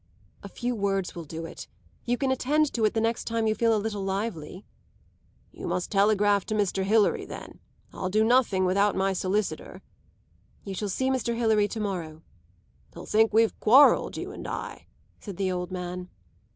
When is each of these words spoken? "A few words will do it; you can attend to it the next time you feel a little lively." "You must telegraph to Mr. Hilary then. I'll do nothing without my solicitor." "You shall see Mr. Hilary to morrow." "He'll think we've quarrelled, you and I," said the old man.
"A 0.41 0.49
few 0.49 0.73
words 0.73 1.13
will 1.13 1.25
do 1.25 1.45
it; 1.45 1.67
you 2.05 2.17
can 2.17 2.31
attend 2.31 2.73
to 2.73 2.83
it 2.85 2.95
the 2.95 2.99
next 2.99 3.25
time 3.25 3.45
you 3.45 3.53
feel 3.53 3.75
a 3.75 3.77
little 3.77 4.03
lively." 4.03 4.65
"You 5.51 5.67
must 5.67 5.91
telegraph 5.91 6.43
to 6.45 6.55
Mr. 6.55 6.83
Hilary 6.85 7.23
then. 7.23 7.59
I'll 7.93 8.09
do 8.09 8.23
nothing 8.23 8.65
without 8.65 8.95
my 8.95 9.13
solicitor." 9.13 9.83
"You 10.65 10.73
shall 10.73 10.89
see 10.89 11.11
Mr. 11.11 11.35
Hilary 11.37 11.67
to 11.67 11.79
morrow." 11.79 12.23
"He'll 12.95 13.05
think 13.05 13.31
we've 13.31 13.59
quarrelled, 13.59 14.17
you 14.17 14.31
and 14.31 14.47
I," 14.47 14.87
said 15.19 15.37
the 15.37 15.51
old 15.51 15.71
man. 15.71 16.09